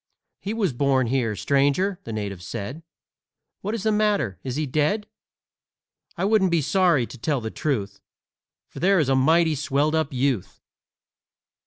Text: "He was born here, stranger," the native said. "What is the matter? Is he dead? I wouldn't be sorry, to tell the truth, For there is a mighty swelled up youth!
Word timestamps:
"He 0.39 0.55
was 0.55 0.73
born 0.73 1.05
here, 1.05 1.35
stranger," 1.35 1.99
the 2.05 2.11
native 2.11 2.41
said. 2.41 2.81
"What 3.61 3.75
is 3.75 3.83
the 3.83 3.91
matter? 3.91 4.39
Is 4.43 4.55
he 4.55 4.65
dead? 4.65 5.05
I 6.17 6.25
wouldn't 6.25 6.49
be 6.49 6.59
sorry, 6.63 7.05
to 7.05 7.19
tell 7.19 7.39
the 7.39 7.51
truth, 7.51 8.01
For 8.67 8.79
there 8.79 8.97
is 8.97 9.09
a 9.09 9.15
mighty 9.15 9.53
swelled 9.53 9.93
up 9.93 10.11
youth! 10.11 10.59